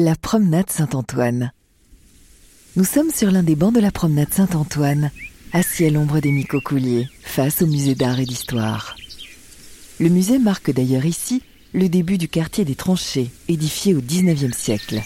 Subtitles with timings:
[0.00, 1.52] La promenade Saint-Antoine.
[2.74, 5.12] Nous sommes sur l'un des bancs de la promenade Saint-Antoine,
[5.52, 8.96] assis à l'ombre des micocouliers, face au musée d'art et d'histoire.
[10.00, 15.00] Le musée marque d'ailleurs ici le début du quartier des tranchées, édifié au XIXe siècle.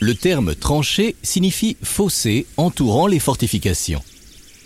[0.00, 4.02] Le terme tranchée signifie fossé entourant les fortifications.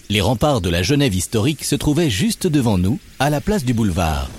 [0.08, 3.74] Les remparts de la Genève historique se trouvaient juste devant nous, à la place du
[3.74, 4.30] boulevard.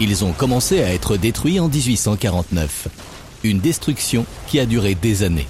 [0.00, 3.15] Ils ont commencé à être détruits en 1849.
[3.46, 5.46] Une destruction qui a duré des années.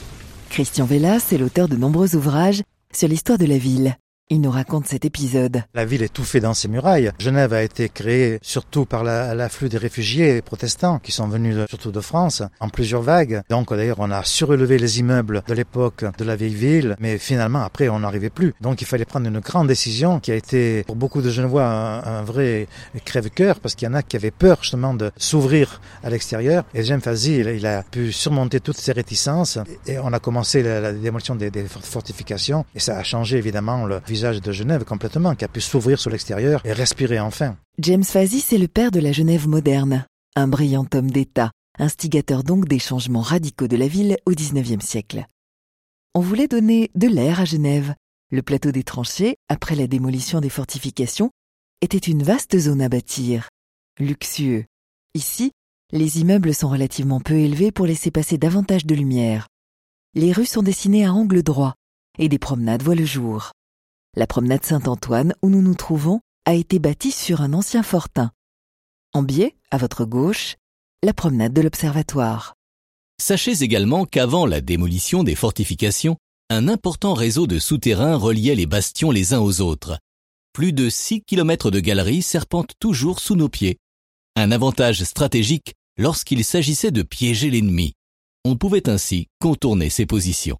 [0.50, 3.96] Christian Vellas est l'auteur de nombreux ouvrages sur l'histoire de la ville.
[4.28, 5.62] Il nous raconte cet épisode.
[5.72, 7.12] La ville est touffée dans ses murailles.
[7.20, 12.00] Genève a été créée surtout par l'afflux des réfugiés protestants qui sont venus surtout de
[12.00, 13.42] France en plusieurs vagues.
[13.50, 17.62] Donc d'ailleurs on a surélevé les immeubles de l'époque de la vieille ville, mais finalement
[17.62, 18.52] après on n'arrivait plus.
[18.60, 22.22] Donc il fallait prendre une grande décision qui a été pour beaucoup de Genevois un,
[22.24, 22.66] vrai
[23.04, 26.64] crève-cœur parce qu'il y en a qui avaient peur justement de s'ouvrir à l'extérieur.
[26.74, 30.92] Et James Fazi, il, a pu surmonter toutes ces réticences et on a commencé la,
[30.92, 35.48] démolition des, des fortifications et ça a changé évidemment le de Genève complètement, qui a
[35.48, 37.56] pu s'ouvrir sur l'extérieur et respirer enfin.
[37.78, 42.66] James Fazy, c'est le père de la Genève moderne, un brillant homme d'État, instigateur donc
[42.66, 45.26] des changements radicaux de la ville au XIXe siècle.
[46.14, 47.94] On voulait donner de l'air à Genève.
[48.30, 51.30] Le plateau des tranchées, après la démolition des fortifications,
[51.82, 53.48] était une vaste zone à bâtir,
[54.00, 54.64] luxueux.
[55.14, 55.52] Ici,
[55.92, 59.46] les immeubles sont relativement peu élevés pour laisser passer davantage de lumière.
[60.14, 61.74] Les rues sont dessinées à angle droit
[62.18, 63.52] et des promenades voient le jour.
[64.18, 68.30] La promenade Saint-Antoine, où nous nous trouvons, a été bâtie sur un ancien fortin.
[69.12, 70.56] En biais, à votre gauche,
[71.02, 72.54] la promenade de l'Observatoire.
[73.20, 76.16] Sachez également qu'avant la démolition des fortifications,
[76.48, 79.98] un important réseau de souterrains reliait les bastions les uns aux autres.
[80.54, 83.76] Plus de 6 km de galeries serpentent toujours sous nos pieds.
[84.34, 87.92] Un avantage stratégique lorsqu'il s'agissait de piéger l'ennemi.
[88.46, 90.56] On pouvait ainsi contourner ses positions.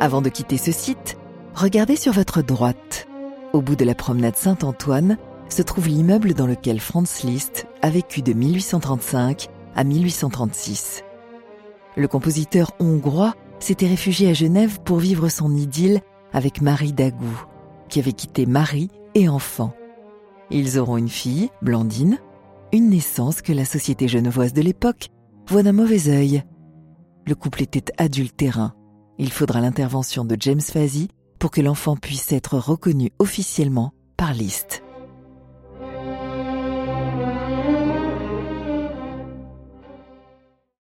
[0.00, 1.18] Avant de quitter ce site,
[1.54, 3.08] regardez sur votre droite.
[3.52, 8.22] Au bout de la promenade Saint-Antoine se trouve l'immeuble dans lequel Franz Liszt a vécu
[8.22, 11.02] de 1835 à 1836.
[11.96, 16.00] Le compositeur hongrois s'était réfugié à Genève pour vivre son idylle
[16.32, 17.44] avec Marie Dagou,
[17.88, 19.72] qui avait quitté mari et enfant.
[20.52, 22.18] Ils auront une fille, Blandine,
[22.72, 25.08] une naissance que la société genevoise de l'époque
[25.48, 26.44] voit d'un mauvais œil.
[27.26, 28.74] Le couple était adultérin
[29.18, 31.08] il faudra l'intervention de James Fazy
[31.38, 34.82] pour que l'enfant puisse être reconnu officiellement par liste.